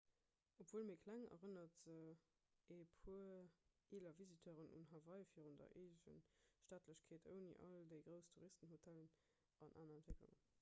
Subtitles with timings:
[0.61, 1.97] obwuel méi kleng erënnert se
[2.75, 3.51] e puer
[3.97, 9.15] eeler visiteuren un hawaii virun der eegestaatlechkeet ouni all déi grouss touristenhotellen
[9.67, 10.45] an aner entwécklungen